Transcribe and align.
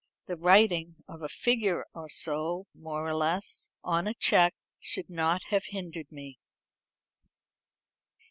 The 0.25 0.35
writing 0.35 0.95
of 1.07 1.21
a 1.21 1.29
figure 1.29 1.85
or 1.93 2.09
so 2.09 2.65
more 2.73 3.07
or 3.07 3.13
less 3.13 3.69
on 3.83 4.07
a 4.07 4.15
cheque 4.15 4.55
should 4.79 5.11
not 5.11 5.43
have 5.51 5.65
hindered 5.67 6.11
me." 6.11 6.39